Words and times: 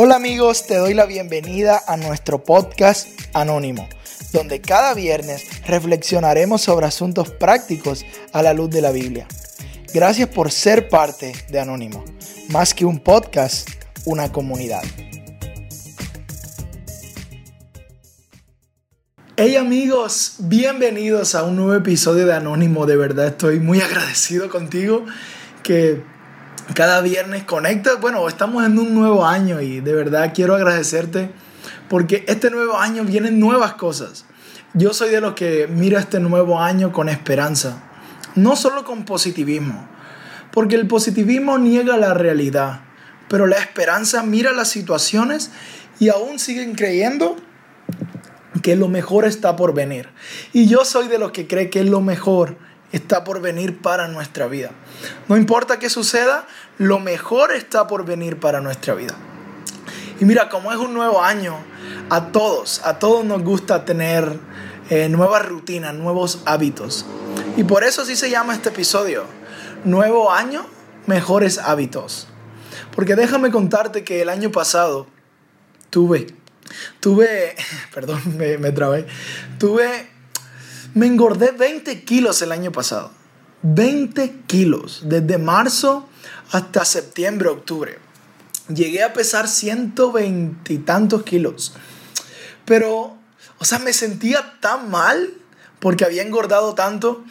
Hola 0.00 0.14
amigos, 0.14 0.64
te 0.64 0.76
doy 0.76 0.94
la 0.94 1.06
bienvenida 1.06 1.82
a 1.88 1.96
nuestro 1.96 2.44
podcast 2.44 3.08
Anónimo, 3.32 3.88
donde 4.32 4.60
cada 4.60 4.94
viernes 4.94 5.44
reflexionaremos 5.66 6.60
sobre 6.60 6.86
asuntos 6.86 7.30
prácticos 7.30 8.06
a 8.32 8.40
la 8.44 8.54
luz 8.54 8.70
de 8.70 8.80
la 8.80 8.92
Biblia. 8.92 9.26
Gracias 9.92 10.28
por 10.28 10.52
ser 10.52 10.88
parte 10.88 11.32
de 11.50 11.58
Anónimo, 11.58 12.04
más 12.50 12.74
que 12.74 12.84
un 12.84 13.00
podcast, 13.00 13.68
una 14.04 14.30
comunidad. 14.30 14.84
Hey 19.36 19.56
amigos, 19.56 20.36
bienvenidos 20.38 21.34
a 21.34 21.42
un 21.42 21.56
nuevo 21.56 21.74
episodio 21.74 22.24
de 22.24 22.34
Anónimo. 22.34 22.86
De 22.86 22.94
verdad 22.94 23.26
estoy 23.26 23.58
muy 23.58 23.80
agradecido 23.80 24.48
contigo 24.48 25.04
que 25.64 26.04
cada 26.74 27.00
viernes 27.00 27.44
conecta. 27.44 27.96
Bueno, 27.96 28.28
estamos 28.28 28.64
en 28.64 28.78
un 28.78 28.94
nuevo 28.94 29.26
año 29.26 29.60
y 29.60 29.80
de 29.80 29.94
verdad 29.94 30.32
quiero 30.34 30.54
agradecerte 30.54 31.30
porque 31.88 32.24
este 32.28 32.50
nuevo 32.50 32.78
año 32.78 33.04
vienen 33.04 33.40
nuevas 33.40 33.74
cosas. 33.74 34.26
Yo 34.74 34.92
soy 34.92 35.10
de 35.10 35.20
los 35.20 35.34
que 35.34 35.66
mira 35.66 35.98
este 35.98 36.20
nuevo 36.20 36.60
año 36.60 36.92
con 36.92 37.08
esperanza, 37.08 37.82
no 38.34 38.54
solo 38.54 38.84
con 38.84 39.04
positivismo, 39.04 39.88
porque 40.52 40.76
el 40.76 40.86
positivismo 40.86 41.58
niega 41.58 41.96
la 41.96 42.12
realidad, 42.14 42.80
pero 43.28 43.46
la 43.46 43.56
esperanza 43.56 44.22
mira 44.22 44.52
las 44.52 44.68
situaciones 44.68 45.50
y 45.98 46.10
aún 46.10 46.38
siguen 46.38 46.74
creyendo 46.74 47.36
que 48.62 48.76
lo 48.76 48.88
mejor 48.88 49.24
está 49.24 49.56
por 49.56 49.72
venir. 49.72 50.10
Y 50.52 50.66
yo 50.66 50.84
soy 50.84 51.08
de 51.08 51.18
los 51.18 51.32
que 51.32 51.46
cree 51.46 51.70
que 51.70 51.82
lo 51.84 52.02
mejor 52.02 52.58
está 52.92 53.24
por 53.24 53.40
venir 53.40 53.80
para 53.80 54.08
nuestra 54.08 54.46
vida. 54.46 54.70
No 55.28 55.36
importa 55.36 55.78
qué 55.78 55.90
suceda, 55.90 56.46
lo 56.78 56.98
mejor 56.98 57.52
está 57.52 57.86
por 57.86 58.04
venir 58.04 58.38
para 58.38 58.60
nuestra 58.60 58.94
vida. 58.94 59.14
Y 60.20 60.24
mira, 60.24 60.48
como 60.48 60.72
es 60.72 60.78
un 60.78 60.94
nuevo 60.94 61.22
año, 61.22 61.56
a 62.10 62.26
todos, 62.32 62.80
a 62.84 62.98
todos 62.98 63.24
nos 63.24 63.42
gusta 63.42 63.84
tener 63.84 64.38
eh, 64.90 65.08
nuevas 65.08 65.46
rutinas, 65.46 65.94
nuevos 65.94 66.40
hábitos. 66.44 67.04
Y 67.56 67.64
por 67.64 67.84
eso 67.84 68.02
así 68.02 68.16
se 68.16 68.30
llama 68.30 68.54
este 68.54 68.70
episodio. 68.70 69.24
Nuevo 69.84 70.32
año, 70.32 70.66
mejores 71.06 71.58
hábitos. 71.58 72.26
Porque 72.94 73.14
déjame 73.14 73.50
contarte 73.50 74.02
que 74.02 74.22
el 74.22 74.28
año 74.28 74.50
pasado 74.50 75.06
tuve, 75.90 76.26
tuve, 77.00 77.54
perdón, 77.94 78.20
me, 78.36 78.58
me 78.58 78.72
trabé, 78.72 79.06
tuve 79.58 80.08
me 80.94 81.06
engordé 81.06 81.52
20 81.52 82.04
kilos 82.04 82.42
el 82.42 82.52
año 82.52 82.72
pasado. 82.72 83.10
20 83.62 84.42
kilos. 84.46 85.02
Desde 85.04 85.38
marzo 85.38 86.08
hasta 86.52 86.84
septiembre, 86.84 87.48
octubre. 87.48 87.98
Llegué 88.72 89.02
a 89.02 89.12
pesar 89.12 89.48
120 89.48 90.72
y 90.72 90.78
tantos 90.78 91.22
kilos. 91.22 91.74
Pero, 92.64 93.16
o 93.58 93.64
sea, 93.64 93.78
me 93.78 93.92
sentía 93.92 94.58
tan 94.60 94.90
mal 94.90 95.34
porque 95.78 96.04
había 96.04 96.22
engordado 96.22 96.74
tanto. 96.74 97.24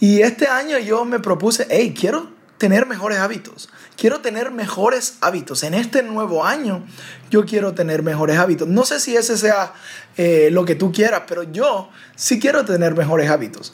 Y 0.00 0.20
este 0.22 0.48
año 0.48 0.78
yo 0.78 1.04
me 1.04 1.20
propuse, 1.20 1.66
hey, 1.70 1.94
quiero 1.98 2.33
tener 2.58 2.86
mejores 2.86 3.18
hábitos. 3.18 3.68
Quiero 3.96 4.20
tener 4.20 4.50
mejores 4.50 5.18
hábitos. 5.20 5.62
En 5.62 5.74
este 5.74 6.02
nuevo 6.02 6.44
año 6.44 6.84
yo 7.30 7.44
quiero 7.44 7.74
tener 7.74 8.02
mejores 8.02 8.38
hábitos. 8.38 8.68
No 8.68 8.84
sé 8.84 9.00
si 9.00 9.16
ese 9.16 9.36
sea 9.36 9.72
eh, 10.16 10.48
lo 10.50 10.64
que 10.64 10.74
tú 10.74 10.92
quieras, 10.92 11.22
pero 11.26 11.42
yo 11.42 11.90
sí 12.16 12.38
quiero 12.38 12.64
tener 12.64 12.94
mejores 12.94 13.30
hábitos. 13.30 13.72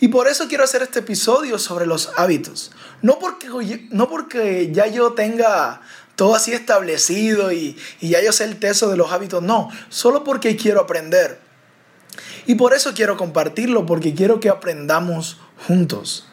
Y 0.00 0.08
por 0.08 0.28
eso 0.28 0.48
quiero 0.48 0.64
hacer 0.64 0.82
este 0.82 1.00
episodio 1.00 1.58
sobre 1.58 1.86
los 1.86 2.10
hábitos. 2.16 2.72
No 3.00 3.18
porque, 3.18 3.48
no 3.90 4.08
porque 4.08 4.70
ya 4.72 4.86
yo 4.86 5.12
tenga 5.12 5.80
todo 6.14 6.34
así 6.34 6.52
establecido 6.52 7.52
y, 7.52 7.76
y 8.00 8.10
ya 8.10 8.22
yo 8.22 8.32
sé 8.32 8.44
el 8.44 8.58
teso 8.58 8.90
de 8.90 8.96
los 8.96 9.12
hábitos. 9.12 9.42
No, 9.42 9.70
solo 9.88 10.24
porque 10.24 10.56
quiero 10.56 10.80
aprender. 10.80 11.40
Y 12.46 12.56
por 12.56 12.74
eso 12.74 12.92
quiero 12.94 13.16
compartirlo, 13.16 13.86
porque 13.86 14.14
quiero 14.14 14.40
que 14.40 14.48
aprendamos 14.48 15.38
juntos. 15.66 16.26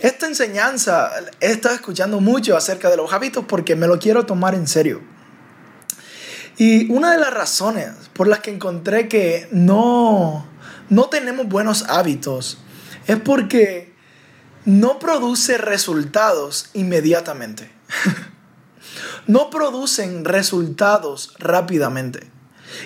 Esta 0.00 0.26
enseñanza 0.26 1.10
he 1.40 1.50
estado 1.50 1.74
escuchando 1.74 2.20
mucho 2.20 2.56
acerca 2.56 2.90
de 2.90 2.96
los 2.96 3.12
hábitos 3.12 3.44
porque 3.46 3.76
me 3.76 3.86
lo 3.86 3.98
quiero 3.98 4.26
tomar 4.26 4.54
en 4.54 4.66
serio. 4.66 5.00
Y 6.56 6.90
una 6.90 7.12
de 7.12 7.18
las 7.18 7.32
razones 7.32 7.92
por 8.14 8.26
las 8.26 8.40
que 8.40 8.50
encontré 8.50 9.08
que 9.08 9.48
no, 9.52 10.46
no 10.88 11.04
tenemos 11.04 11.46
buenos 11.46 11.84
hábitos 11.88 12.58
es 13.06 13.18
porque 13.20 13.94
no 14.64 14.98
produce 14.98 15.56
resultados 15.56 16.70
inmediatamente. 16.74 17.70
no 19.26 19.50
producen 19.50 20.24
resultados 20.24 21.34
rápidamente. 21.38 22.28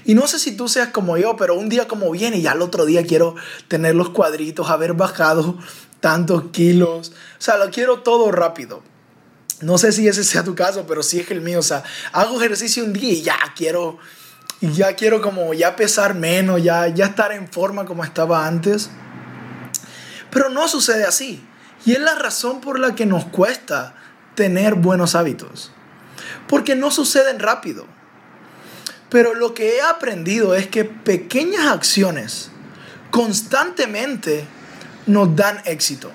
Y 0.05 0.15
no 0.15 0.27
sé 0.27 0.39
si 0.39 0.57
tú 0.57 0.69
seas 0.69 0.89
como 0.89 1.17
yo, 1.17 1.37
pero 1.37 1.55
un 1.55 1.69
día 1.69 1.89
como 1.89 2.11
viene 2.11 2.39
y 2.39 2.43
ya 2.43 2.53
el 2.53 2.63
otro 2.63 2.85
día 2.85 3.05
quiero 3.05 3.35
tener 3.69 3.95
los 3.95 4.11
cuadritos, 4.11 4.71
haber 4.71 4.93
bajado 4.93 5.59
tantos 6.03 6.51
kilos. 6.51 7.13
O 7.39 7.41
sea, 7.41 7.57
lo 7.57 7.71
quiero 7.71 8.01
todo 8.01 8.31
rápido. 8.33 8.83
No 9.63 9.79
sé 9.79 9.93
si 9.93 10.09
ese 10.09 10.25
sea 10.25 10.43
tu 10.43 10.55
caso, 10.57 10.85
pero 10.87 11.03
sí 11.03 11.21
es 11.21 11.31
el 11.31 11.41
mío. 11.41 11.61
O 11.61 11.63
sea, 11.63 11.85
hago 12.13 12.39
ejercicio 12.39 12.85
un 12.85 12.93
día 12.93 13.13
y 13.13 13.23
ya 13.23 13.39
quiero, 13.57 13.99
ya 14.61 14.95
quiero 14.97 15.23
como 15.23 15.55
ya 15.55 15.77
pesar 15.77 16.15
menos, 16.15 16.63
ya, 16.63 16.89
ya 16.89 17.07
estar 17.07 17.33
en 17.33 17.49
forma 17.49 17.87
como 17.87 18.05
estaba 18.05 18.47
antes. 18.47 18.91
Pero 20.31 20.51
no 20.51 20.67
sucede 20.67 21.05
así. 21.05 21.47
Y 21.87 21.93
es 21.93 22.01
la 22.01 22.17
razón 22.17 22.61
por 22.61 22.81
la 22.81 22.95
que 22.97 23.07
nos 23.07 23.25
cuesta 23.27 23.95
tener 24.35 24.75
buenos 24.75 25.15
hábitos. 25.15 25.71
Porque 26.49 26.75
no 26.75 26.91
suceden 26.91 27.39
rápido. 27.39 27.87
Pero 29.09 29.35
lo 29.35 29.55
que 29.55 29.77
he 29.77 29.83
aprendido 29.83 30.57
es 30.57 30.67
que 30.67 30.85
pequeñas 30.85 31.67
acciones 31.67 32.51
constantemente 33.13 34.49
nos 35.07 35.35
dan 35.35 35.61
éxito. 35.65 36.11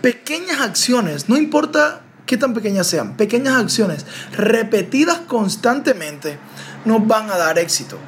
Pequeñas 0.00 0.60
acciones, 0.60 1.28
no 1.28 1.36
importa 1.36 2.00
qué 2.26 2.36
tan 2.36 2.54
pequeñas 2.54 2.86
sean, 2.86 3.16
pequeñas 3.16 3.54
acciones 3.54 4.06
repetidas 4.32 5.18
constantemente 5.26 6.38
nos 6.84 7.06
van 7.06 7.30
a 7.30 7.36
dar 7.36 7.58
éxito. 7.58 7.98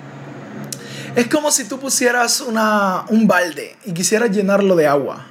Es 1.15 1.29
como 1.29 1.53
si 1.53 1.65
tú 1.65 1.79
pusieras 1.79 2.41
una, 2.41 3.05
un 3.09 3.29
balde 3.29 3.77
y 3.85 3.93
quisieras 3.93 4.31
llenarlo 4.31 4.75
de 4.75 4.89
agua, 4.89 5.27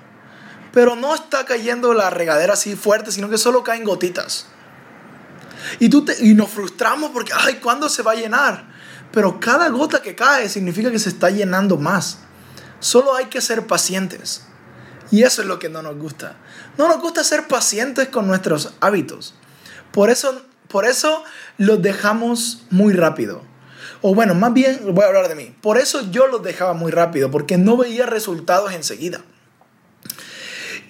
pero 0.72 0.96
no 0.96 1.14
está 1.14 1.46
cayendo 1.46 1.94
la 1.94 2.10
regadera 2.10 2.54
así 2.54 2.76
fuerte, 2.76 3.12
sino 3.12 3.30
que 3.30 3.38
solo 3.38 3.64
caen 3.64 3.84
gotitas. 3.84 4.48
Y, 5.80 5.90
tú 5.90 6.06
y 6.20 6.34
nos 6.34 6.50
frustramos 6.50 7.12
porque, 7.12 7.34
ay, 7.36 7.56
¿cuándo 7.56 7.90
se 7.90 8.02
va 8.02 8.12
a 8.12 8.16
llenar? 8.16 8.66
Pero 9.12 9.40
cada 9.40 9.70
gota 9.70 10.02
que 10.02 10.16
cae 10.16 10.50
significa 10.50 10.92
que 10.92 11.00
se 11.00 11.10
está 11.10 11.30
llenando 11.30 11.78
más. 11.78 12.20
Solo 12.84 13.16
hay 13.16 13.28
que 13.28 13.40
ser 13.40 13.66
pacientes. 13.66 14.44
Y 15.10 15.24
eso 15.24 15.42
es 15.42 15.48
lo 15.48 15.58
que 15.58 15.70
no 15.70 15.82
nos 15.82 15.98
gusta. 15.98 16.36
No 16.78 16.90
nos 16.90 17.00
gusta 17.00 17.24
ser 17.24 17.48
pacientes 17.48 18.10
con 18.10 18.28
nuestros 18.28 18.74
hábitos. 18.82 19.36
Por 19.94 20.10
eso, 20.10 20.42
por 20.68 20.86
eso 20.86 21.24
los 21.58 21.82
dejamos 21.82 22.64
muy 22.72 22.94
rápido. 22.94 23.42
O 24.02 24.14
bueno, 24.14 24.36
más 24.36 24.54
bien 24.54 24.82
voy 24.94 25.06
a 25.06 25.08
hablar 25.08 25.30
de 25.30 25.36
mí. 25.36 25.56
Por 25.62 25.78
eso 25.78 26.12
yo 26.12 26.28
los 26.28 26.44
dejaba 26.44 26.74
muy 26.74 26.92
rápido, 26.92 27.32
porque 27.32 27.58
no 27.58 27.78
veía 27.78 28.06
resultados 28.06 28.74
enseguida. 28.74 29.22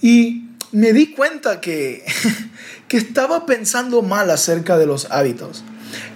Y 0.02 0.50
me 0.72 0.94
di 0.94 1.14
cuenta 1.14 1.62
que, 1.62 2.03
que 2.88 2.98
estaba 2.98 3.46
pensando 3.46 4.02
mal 4.02 4.32
acerca 4.32 4.80
de 4.80 4.88
los 4.88 5.12
hábitos. 5.12 5.64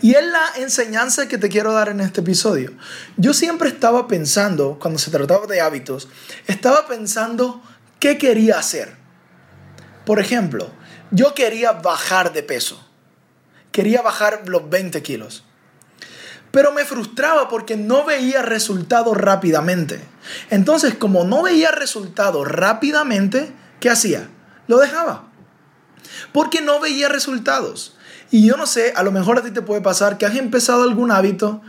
Y 0.02 0.14
es 0.14 0.26
la 0.26 0.44
enseñanza 0.58 1.28
que 1.28 1.38
te 1.38 1.50
quiero 1.50 1.74
dar 1.74 1.90
en 1.90 2.02
este 2.02 2.22
episodio. 2.22 2.74
Yo 3.18 3.34
siempre 3.34 3.70
estaba 3.70 4.08
pensando, 4.08 4.78
cuando 4.80 5.00
se 5.00 5.12
trataba 5.12 5.48
de 5.48 5.62
hábitos, 5.62 6.08
estaba 6.48 6.88
pensando 6.88 7.62
qué 8.00 8.18
quería 8.18 8.60
hacer. 8.60 8.96
Por 10.06 10.20
ejemplo, 10.20 10.70
yo 11.12 11.34
quería 11.34 11.74
bajar 11.74 12.34
de 12.34 12.44
peso. 12.44 12.84
Quería 13.72 14.02
bajar 14.02 14.44
los 14.48 14.70
20 14.70 15.02
kilos. 15.04 15.44
Pero 16.52 16.72
me 16.72 16.86
frustraba 16.86 17.50
porque 17.50 17.76
no 17.76 18.06
veía 18.06 18.42
resultados 18.42 19.18
rápidamente. 19.18 20.00
Entonces, 20.50 20.96
como 20.96 21.24
no 21.24 21.44
veía 21.44 21.72
resultados 21.72 22.48
rápidamente, 22.48 23.52
¿qué 23.80 23.90
hacía? 23.90 24.30
Lo 24.68 24.78
dejaba. 24.78 25.27
Porque 26.32 26.62
no 26.62 26.80
veía 26.80 27.10
resultados. 27.10 27.96
Y 28.32 28.46
yo 28.46 28.58
no 28.58 28.68
sé, 28.68 28.94
a 28.96 29.04
lo 29.04 29.12
mejor 29.12 29.38
a 29.38 29.44
ti 29.44 29.52
te 29.52 29.62
puede 29.62 29.82
pasar 29.82 30.18
que 30.18 30.26
has 30.26 30.36
empezado 30.36 30.84
algún 30.84 31.12
hábito 31.12 31.62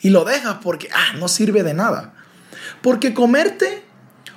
y 0.00 0.10
lo 0.10 0.24
dejas 0.24 0.58
porque, 0.62 0.88
ah, 0.92 1.14
no 1.18 1.28
sirve 1.28 1.62
de 1.62 1.74
nada. 1.74 2.14
Porque 2.82 3.14
comerte 3.14 3.84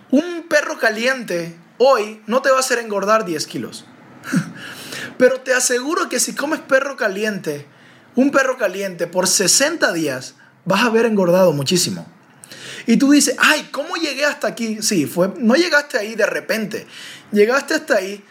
un 0.10 0.46
perro 0.48 0.80
caliente 0.80 1.58
hoy 1.78 2.22
no 2.26 2.42
te 2.42 2.50
va 2.50 2.58
a 2.58 2.62
hacer 2.62 2.80
engordar 2.80 3.26
10 3.26 3.46
kilos. 3.48 3.86
Pero 5.18 5.42
te 5.42 5.54
aseguro 5.54 6.10
que 6.10 6.20
si 6.20 6.34
comes 6.34 6.60
perro 6.60 6.98
caliente, 6.98 7.68
un 8.16 8.32
perro 8.32 8.58
caliente 8.58 9.08
por 9.08 9.28
60 9.28 9.92
días, 9.94 10.36
vas 10.66 10.82
a 10.82 10.88
haber 10.88 11.06
engordado 11.06 11.54
muchísimo. 11.54 12.08
Y 12.86 12.98
tú 12.98 13.12
dices, 13.12 13.36
ay, 13.38 13.70
¿cómo 13.72 13.96
llegué 13.96 14.26
hasta 14.26 14.48
aquí? 14.48 14.82
Sí, 14.82 15.06
fue, 15.06 15.34
no 15.38 15.56
llegaste 15.56 15.98
ahí 15.98 16.16
de 16.16 16.26
repente. 16.26 16.88
Llegaste 17.32 17.74
hasta 17.76 17.96
ahí 17.96 18.24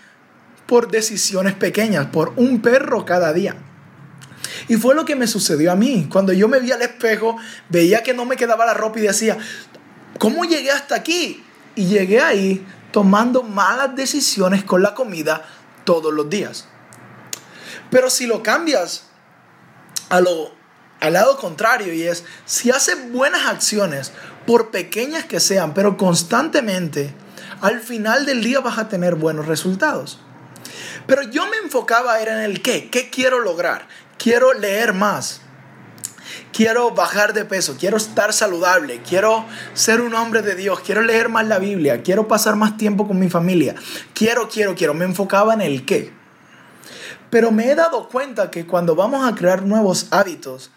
por 0.67 0.91
decisiones 0.91 1.55
pequeñas, 1.55 2.07
por 2.07 2.33
un 2.37 2.61
perro 2.61 3.05
cada 3.05 3.33
día. 3.33 3.57
Y 4.69 4.77
fue 4.77 4.95
lo 4.95 5.05
que 5.05 5.17
me 5.17 5.27
sucedió 5.27 5.73
a 5.73 5.77
mí. 5.77 6.09
Cuando 6.11 6.33
yo 6.33 6.49
me 6.49 6.61
vi 6.61 6.73
al 6.73 6.83
espejo, 6.83 7.37
veía 7.69 8.03
que 8.03 8.15
no 8.15 8.25
me 8.25 8.37
quedaba 8.37 8.67
la 8.67 8.75
ropa 8.75 8.99
y 8.99 9.03
decía, 9.03 9.39
¿cómo 10.19 10.45
llegué 10.45 10.71
hasta 10.71 10.97
aquí? 10.97 11.45
Y 11.75 11.87
llegué 11.87 12.21
ahí 12.21 12.67
tomando 12.91 13.43
malas 13.43 13.95
decisiones 13.95 14.65
con 14.65 14.83
la 14.83 14.95
comida 14.95 15.47
todos 15.85 16.13
los 16.13 16.29
días. 16.29 16.67
Pero 17.91 18.11
si 18.11 18.27
lo 18.27 18.43
cambias 18.43 19.05
a 20.09 20.21
lo, 20.21 20.53
al 21.01 21.13
lado 21.13 21.37
contrario 21.37 21.93
y 21.93 22.03
es, 22.03 22.25
si 22.45 22.71
haces 22.71 23.13
buenas 23.13 23.47
acciones, 23.47 24.13
por 24.47 24.71
pequeñas 24.71 25.25
que 25.25 25.41
sean, 25.41 25.75
pero 25.75 25.97
constantemente, 25.97 27.13
al 27.61 27.81
final 27.81 28.27
del 28.27 28.43
día 28.43 28.61
vas 28.61 28.79
a 28.79 28.89
tener 28.89 29.17
buenos 29.17 29.47
resultados. 29.47 30.21
Pero 31.07 31.23
yo 31.23 31.47
me 31.47 31.57
enfocaba 31.59 32.21
era 32.21 32.39
en 32.39 32.51
el 32.51 32.63
qué, 32.63 32.91
qué 32.91 33.11
quiero 33.11 33.41
lograr. 33.41 33.89
Quiero 34.19 34.53
leer 34.55 34.93
más. 34.93 35.41
Quiero 36.53 36.91
bajar 36.93 37.35
de 37.35 37.45
peso, 37.45 37.77
quiero 37.79 37.97
estar 37.97 38.33
saludable, 38.33 39.01
quiero 39.07 39.45
ser 39.75 40.01
un 40.01 40.15
hombre 40.15 40.43
de 40.43 40.55
Dios, 40.55 40.81
quiero 40.81 41.03
leer 41.03 41.29
más 41.29 41.47
la 41.47 41.59
Biblia, 41.59 42.03
quiero 42.03 42.29
pasar 42.29 42.57
más 42.57 42.77
tiempo 42.77 43.07
con 43.07 43.19
mi 43.19 43.29
familia. 43.29 43.75
Quiero, 44.15 44.49
quiero, 44.49 44.75
quiero. 44.75 44.95
Me 44.95 45.05
enfocaba 45.05 45.55
en 45.55 45.61
el 45.61 45.85
qué. 45.85 46.13
Pero 47.31 47.51
me 47.51 47.71
he 47.71 47.75
dado 47.75 48.09
cuenta 48.09 48.51
que 48.51 48.67
cuando 48.67 48.95
vamos 48.95 49.27
a 49.27 49.35
crear 49.35 49.63
nuevos 49.63 50.07
hábitos, 50.11 50.71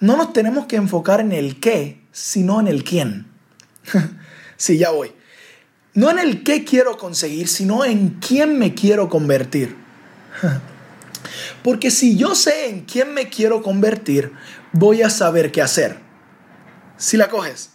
no 0.00 0.16
nos 0.16 0.32
tenemos 0.32 0.66
que 0.66 0.76
enfocar 0.76 1.20
en 1.20 1.32
el 1.32 1.58
qué, 1.60 2.00
sino 2.12 2.60
en 2.60 2.68
el 2.68 2.84
quién. 2.84 3.26
sí, 4.56 4.78
ya 4.78 4.90
voy. 4.90 5.12
No 5.94 6.10
en 6.10 6.18
el 6.18 6.42
qué 6.42 6.64
quiero 6.64 6.98
conseguir, 6.98 7.48
sino 7.48 7.84
en 7.84 8.18
quién 8.20 8.58
me 8.58 8.74
quiero 8.74 9.08
convertir. 9.08 9.76
Porque 11.62 11.90
si 11.90 12.16
yo 12.16 12.34
sé 12.34 12.68
en 12.68 12.84
quién 12.84 13.14
me 13.14 13.28
quiero 13.28 13.62
convertir, 13.62 14.32
voy 14.72 15.02
a 15.02 15.10
saber 15.10 15.52
qué 15.52 15.62
hacer. 15.62 15.98
Si 16.96 17.16
la 17.16 17.28
coges. 17.28 17.70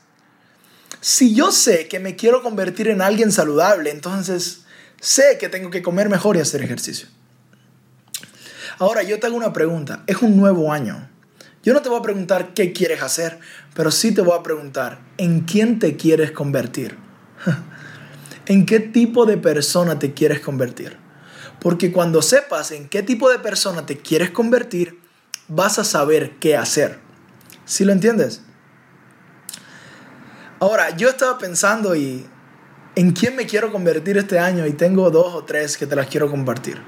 Si 1.02 1.34
yo 1.34 1.52
sé 1.52 1.88
que 1.88 2.00
me 2.00 2.18
quiero 2.18 2.44
convertir 2.44 2.90
en 2.90 3.02
alguien 3.02 3.32
saludable, 3.32 3.90
entonces 3.90 4.66
sé 5.00 5.38
que 5.40 5.48
tengo 5.48 5.70
que 5.70 5.82
comer 5.82 6.10
mejor 6.10 6.36
y 6.36 6.42
hacer 6.42 6.62
ejercicio. 6.62 7.08
Ahora 8.80 9.02
yo 9.04 9.18
te 9.20 9.28
hago 9.28 9.38
una 9.38 9.54
pregunta. 9.54 10.04
Es 10.08 10.18
un 10.22 10.36
nuevo 10.36 10.74
año. 10.74 11.10
Yo 11.64 11.74
no 11.74 11.82
te 11.82 11.90
voy 11.90 12.00
a 12.00 12.04
preguntar 12.04 12.54
qué 12.54 12.74
quieres 12.74 13.02
hacer, 13.02 13.40
pero 13.74 13.92
sí 13.92 14.14
te 14.14 14.22
voy 14.22 14.38
a 14.38 14.44
preguntar 14.44 15.00
en 15.18 15.42
quién 15.42 15.80
te 15.80 15.96
quieres 15.96 16.32
convertir. 16.32 16.98
¿En 18.50 18.66
qué 18.66 18.80
tipo 18.80 19.28
de 19.28 19.38
persona 19.38 20.00
te 20.00 20.16
quieres 20.16 20.40
convertir? 20.40 20.98
Porque 21.62 21.92
cuando 21.92 22.24
sepas 22.24 22.72
en 22.72 22.90
qué 22.90 23.04
tipo 23.04 23.30
de 23.30 23.38
persona 23.38 23.86
te 23.86 24.00
quieres 24.00 24.32
convertir, 24.32 25.00
vas 25.48 25.78
a 25.78 25.84
saber 25.84 26.32
qué 26.40 26.58
hacer. 26.58 26.98
¿Sí 27.66 27.86
lo 27.86 27.92
entiendes? 27.92 28.42
Ahora, 30.60 30.90
yo 30.98 31.10
estaba 31.10 31.38
pensando 31.38 31.96
y 31.96 32.26
en 32.96 33.12
quién 33.12 33.36
me 33.36 33.46
quiero 33.46 33.72
convertir 33.72 34.18
este 34.18 34.40
año 34.40 34.66
y 34.66 34.74
tengo 34.74 35.12
dos 35.12 35.36
o 35.36 35.44
tres 35.44 35.78
que 35.78 35.86
te 35.86 35.96
las 35.96 36.08
quiero 36.08 36.28
compartir. 36.28 36.82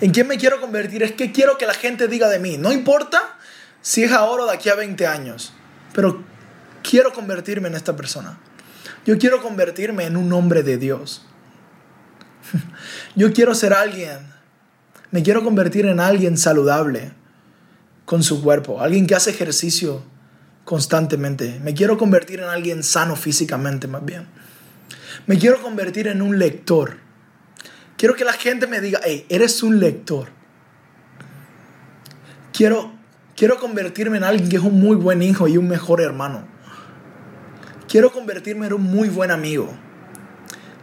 En 0.00 0.12
quién 0.12 0.28
me 0.28 0.38
quiero 0.38 0.60
convertir 0.60 1.02
es 1.02 1.10
que 1.10 1.32
quiero 1.32 1.58
que 1.58 1.66
la 1.66 1.74
gente 1.74 2.06
diga 2.06 2.28
de 2.28 2.38
mí. 2.38 2.56
No 2.56 2.70
importa 2.70 3.36
si 3.82 4.04
es 4.04 4.12
ahora 4.12 4.44
o 4.44 4.46
de 4.46 4.52
aquí 4.52 4.68
a 4.68 4.76
20 4.76 5.08
años, 5.08 5.54
pero 5.92 6.22
quiero 6.88 7.12
convertirme 7.12 7.66
en 7.66 7.74
esta 7.74 7.96
persona. 7.96 8.38
Yo 9.04 9.18
quiero 9.18 9.42
convertirme 9.42 10.04
en 10.04 10.16
un 10.16 10.32
hombre 10.32 10.62
de 10.62 10.78
Dios. 10.78 11.26
Yo 13.14 13.32
quiero 13.32 13.54
ser 13.54 13.72
alguien. 13.72 14.18
Me 15.10 15.22
quiero 15.22 15.44
convertir 15.44 15.86
en 15.86 16.00
alguien 16.00 16.36
saludable 16.36 17.12
con 18.04 18.22
su 18.22 18.42
cuerpo, 18.42 18.80
alguien 18.80 19.06
que 19.06 19.14
hace 19.14 19.30
ejercicio 19.30 20.02
constantemente. 20.64 21.60
Me 21.62 21.74
quiero 21.74 21.96
convertir 21.98 22.40
en 22.40 22.46
alguien 22.46 22.82
sano 22.82 23.16
físicamente 23.16 23.86
más 23.86 24.04
bien. 24.04 24.26
Me 25.26 25.38
quiero 25.38 25.62
convertir 25.62 26.08
en 26.08 26.20
un 26.20 26.38
lector. 26.38 26.98
Quiero 27.96 28.14
que 28.14 28.24
la 28.24 28.32
gente 28.32 28.66
me 28.66 28.80
diga, 28.80 29.00
hey, 29.04 29.24
eres 29.28 29.62
un 29.62 29.78
lector. 29.78 30.28
Quiero, 32.52 32.92
quiero 33.36 33.58
convertirme 33.58 34.16
en 34.16 34.24
alguien 34.24 34.48
que 34.48 34.56
es 34.56 34.62
un 34.62 34.80
muy 34.80 34.96
buen 34.96 35.22
hijo 35.22 35.46
y 35.48 35.56
un 35.56 35.68
mejor 35.68 36.00
hermano. 36.00 36.53
Quiero 37.94 38.10
convertirme 38.10 38.66
en 38.66 38.72
un 38.72 38.82
muy 38.82 39.08
buen 39.08 39.30
amigo. 39.30 39.68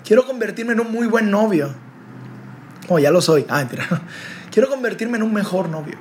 Quiero 0.06 0.26
convertirme 0.26 0.72
en 0.72 0.80
un 0.80 0.94
muy 0.94 1.08
buen 1.08 1.30
novio. 1.30 1.76
Oh, 2.88 3.00
ya 3.00 3.12
lo 3.12 3.20
soy. 3.22 3.46
Ah, 3.50 3.68
Quiero 4.50 4.70
convertirme 4.70 5.18
en 5.18 5.24
un 5.24 5.34
mejor 5.34 5.68
novio. 5.68 5.98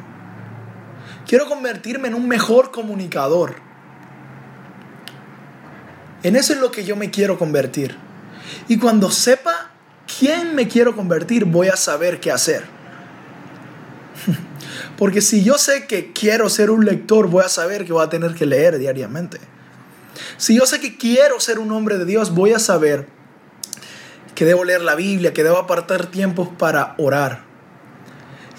Quiero 1.26 1.48
convertirme 1.48 2.06
en 2.06 2.14
un 2.14 2.28
mejor 2.28 2.70
comunicador. 2.70 3.56
En 6.22 6.36
eso 6.36 6.52
es 6.52 6.60
lo 6.60 6.70
que 6.70 6.84
yo 6.84 6.94
me 6.94 7.10
quiero 7.10 7.36
convertir. 7.36 7.96
Y 8.68 8.78
cuando 8.78 9.10
sepa 9.10 9.72
quién 10.20 10.54
me 10.54 10.68
quiero 10.68 10.94
convertir, 10.94 11.44
voy 11.44 11.66
a 11.66 11.76
saber 11.76 12.20
qué 12.20 12.30
hacer. 12.30 12.62
Porque 14.96 15.22
si 15.22 15.42
yo 15.42 15.58
sé 15.58 15.88
que 15.88 16.12
quiero 16.12 16.48
ser 16.48 16.70
un 16.70 16.84
lector, 16.84 17.26
voy 17.26 17.42
a 17.42 17.48
saber 17.48 17.84
que 17.84 17.92
voy 17.92 18.04
a 18.04 18.08
tener 18.08 18.32
que 18.34 18.46
leer 18.46 18.78
diariamente. 18.78 19.40
Si 20.40 20.56
yo 20.56 20.64
sé 20.64 20.80
que 20.80 20.96
quiero 20.96 21.38
ser 21.38 21.58
un 21.58 21.70
hombre 21.70 21.98
de 21.98 22.06
Dios, 22.06 22.34
voy 22.34 22.54
a 22.54 22.58
saber 22.58 23.06
que 24.34 24.46
debo 24.46 24.64
leer 24.64 24.80
la 24.80 24.94
Biblia, 24.94 25.34
que 25.34 25.44
debo 25.44 25.58
apartar 25.58 26.06
tiempos 26.06 26.48
para 26.48 26.94
orar. 26.96 27.42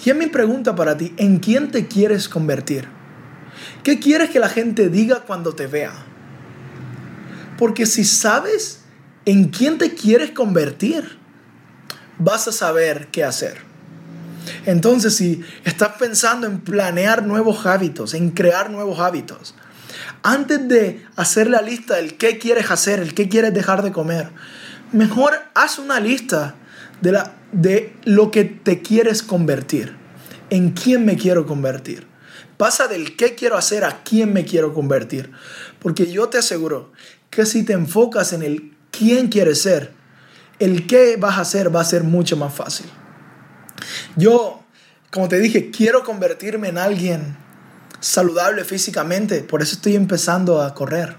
Y 0.06 0.12
es 0.12 0.16
mi 0.16 0.28
pregunta 0.28 0.76
para 0.76 0.96
ti, 0.96 1.12
¿en 1.18 1.40
quién 1.40 1.72
te 1.72 1.88
quieres 1.88 2.30
convertir? 2.30 2.88
¿Qué 3.82 4.00
quieres 4.00 4.30
que 4.30 4.40
la 4.40 4.48
gente 4.48 4.90
diga 4.90 5.22
cuando 5.22 5.56
te 5.56 5.66
vea? 5.66 5.92
Porque 7.58 7.88
si 7.88 8.04
sabes 8.04 8.84
en 9.26 9.46
quién 9.46 9.80
te 9.80 9.96
quieres 9.96 10.30
convertir, 10.30 11.18
vas 12.20 12.48
a 12.48 12.52
saber 12.52 13.08
qué 13.08 13.24
hacer. 13.24 13.58
Entonces, 14.68 15.16
si 15.16 15.42
estás 15.64 15.94
pensando 15.98 16.46
en 16.46 16.60
planear 16.60 17.26
nuevos 17.26 17.66
hábitos, 17.66 18.14
en 18.14 18.30
crear 18.30 18.70
nuevos 18.70 19.00
hábitos, 19.00 19.56
antes 20.24 20.68
de 20.68 21.06
hacer 21.16 21.50
la 21.50 21.62
lista 21.62 21.96
del 21.96 22.18
qué 22.18 22.38
quieres 22.38 22.72
hacer, 22.72 23.00
el 23.00 23.14
qué 23.14 23.30
quieres 23.30 23.54
dejar 23.54 23.84
de 23.84 23.92
comer, 23.92 24.30
mejor 24.92 25.34
haz 25.54 25.80
una 25.80 26.00
lista 26.00 26.56
de, 27.02 27.12
la, 27.12 27.34
de 27.52 27.94
lo 28.04 28.32
que 28.32 28.44
te 28.44 28.82
quieres 28.82 29.24
convertir. 29.24 29.96
¿En 30.50 30.72
quién 30.72 31.06
me 31.06 31.16
quiero 31.16 31.46
convertir? 31.46 32.08
Pasa 32.58 32.88
del 32.88 33.16
qué 33.16 33.36
quiero 33.36 33.58
hacer 33.58 33.84
a 33.84 34.04
quién 34.04 34.34
me 34.34 34.46
quiero 34.46 34.74
convertir. 34.74 35.32
Porque 35.80 36.12
yo 36.12 36.30
te 36.30 36.38
aseguro 36.38 36.92
que 37.30 37.46
si 37.46 37.64
te 37.64 37.74
enfocas 37.74 38.34
en 38.34 38.44
el 38.44 38.74
quién 38.92 39.30
quieres 39.30 39.62
ser, 39.62 39.94
el 40.60 40.86
qué 40.86 41.18
vas 41.18 41.38
a 41.38 41.42
hacer 41.42 41.76
va 41.76 41.82
a 41.82 41.86
ser 41.86 42.04
mucho 42.04 42.38
más 42.38 42.54
fácil. 42.54 42.86
Yo, 44.16 44.64
como 45.10 45.28
te 45.28 45.40
dije, 45.40 45.72
quiero 45.72 46.04
convertirme 46.04 46.68
en 46.68 46.78
alguien 46.78 47.36
saludable 48.02 48.66
físicamente. 48.66 49.42
Por 49.44 49.62
eso 49.62 49.76
estoy 49.76 49.96
empezando 49.96 50.62
a 50.62 50.74
correr 50.74 51.16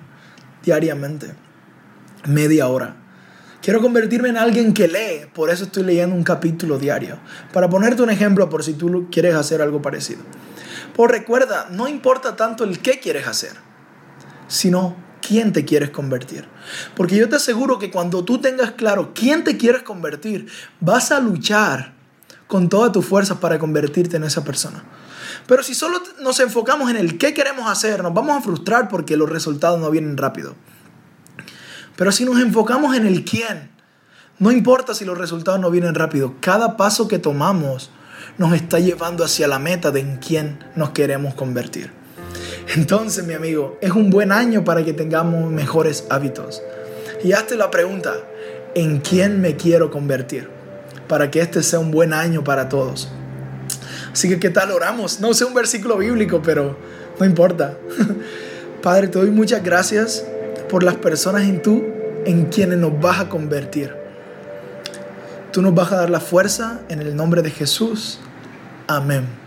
diariamente, 0.62 1.34
media 2.26 2.68
hora. 2.68 2.96
Quiero 3.62 3.80
convertirme 3.80 4.28
en 4.28 4.36
alguien 4.36 4.74
que 4.74 4.88
lee, 4.88 5.30
por 5.32 5.48
eso 5.48 5.64
estoy 5.64 5.84
leyendo 5.84 6.16
un 6.16 6.24
capítulo 6.24 6.78
diario. 6.78 7.18
Para 7.52 7.70
ponerte 7.70 8.02
un 8.02 8.10
ejemplo 8.10 8.50
por 8.50 8.64
si 8.64 8.74
tú 8.74 9.08
quieres 9.10 9.36
hacer 9.36 9.62
algo 9.62 9.80
parecido. 9.80 10.20
Pues 10.94 11.10
recuerda, 11.10 11.68
no 11.70 11.86
importa 11.86 12.34
tanto 12.34 12.64
el 12.64 12.80
qué 12.80 12.98
quieres 12.98 13.28
hacer, 13.28 13.52
sino 14.48 14.96
quién 15.26 15.52
te 15.52 15.64
quieres 15.64 15.90
convertir. 15.90 16.48
Porque 16.96 17.16
yo 17.16 17.28
te 17.28 17.36
aseguro 17.36 17.78
que 17.78 17.92
cuando 17.92 18.24
tú 18.24 18.40
tengas 18.40 18.72
claro 18.72 19.12
quién 19.14 19.44
te 19.44 19.56
quieres 19.56 19.82
convertir, 19.82 20.48
vas 20.80 21.12
a 21.12 21.20
luchar 21.20 21.94
con 22.48 22.68
todas 22.68 22.90
tus 22.90 23.06
fuerzas 23.06 23.38
para 23.38 23.60
convertirte 23.60 24.16
en 24.16 24.24
esa 24.24 24.42
persona. 24.42 24.84
Pero 25.46 25.62
si 25.62 25.74
solo 25.74 26.02
nos 26.20 26.40
enfocamos 26.40 26.90
en 26.90 26.96
el 26.96 27.18
qué 27.18 27.34
queremos 27.34 27.70
hacer, 27.70 28.02
nos 28.02 28.14
vamos 28.14 28.36
a 28.36 28.40
frustrar 28.40 28.88
porque 28.88 29.16
los 29.16 29.28
resultados 29.28 29.80
no 29.80 29.90
vienen 29.90 30.16
rápido. 30.16 30.54
Pero 31.96 32.12
si 32.12 32.24
nos 32.24 32.40
enfocamos 32.40 32.96
en 32.96 33.06
el 33.06 33.24
quién, 33.24 33.70
no 34.38 34.50
importa 34.50 34.94
si 34.94 35.04
los 35.04 35.18
resultados 35.18 35.60
no 35.60 35.70
vienen 35.70 35.94
rápido, 35.94 36.34
cada 36.40 36.76
paso 36.76 37.08
que 37.08 37.18
tomamos 37.18 37.90
nos 38.38 38.54
está 38.54 38.78
llevando 38.78 39.24
hacia 39.24 39.46
la 39.46 39.58
meta 39.58 39.90
de 39.90 40.00
en 40.00 40.16
quién 40.16 40.58
nos 40.74 40.90
queremos 40.90 41.34
convertir. 41.34 41.92
Entonces, 42.74 43.26
mi 43.26 43.34
amigo, 43.34 43.78
es 43.80 43.92
un 43.92 44.10
buen 44.10 44.32
año 44.32 44.64
para 44.64 44.84
que 44.84 44.92
tengamos 44.92 45.50
mejores 45.50 46.06
hábitos. 46.10 46.62
Y 47.22 47.32
hazte 47.32 47.56
la 47.56 47.70
pregunta, 47.70 48.14
¿en 48.74 49.00
quién 49.00 49.40
me 49.40 49.56
quiero 49.56 49.90
convertir? 49.90 50.48
Para 51.08 51.30
que 51.30 51.40
este 51.40 51.62
sea 51.62 51.78
un 51.78 51.90
buen 51.90 52.12
año 52.12 52.42
para 52.42 52.68
todos. 52.68 53.10
Así 54.12 54.28
que, 54.28 54.38
¿qué 54.38 54.50
tal 54.50 54.70
oramos? 54.70 55.20
No 55.20 55.32
sé 55.34 55.44
un 55.44 55.54
versículo 55.54 55.96
bíblico, 55.96 56.42
pero 56.42 56.76
no 57.18 57.26
importa. 57.26 57.76
Padre, 58.82 59.08
te 59.08 59.18
doy 59.18 59.30
muchas 59.30 59.62
gracias 59.62 60.24
por 60.68 60.82
las 60.82 60.96
personas 60.96 61.42
en 61.42 61.62
tú 61.62 61.84
en 62.24 62.46
quienes 62.46 62.78
nos 62.78 63.00
vas 63.00 63.20
a 63.20 63.28
convertir. 63.28 63.94
Tú 65.52 65.62
nos 65.62 65.74
vas 65.74 65.92
a 65.92 65.96
dar 65.96 66.10
la 66.10 66.20
fuerza 66.20 66.80
en 66.88 67.00
el 67.00 67.14
nombre 67.14 67.42
de 67.42 67.50
Jesús. 67.50 68.20
Amén. 68.86 69.41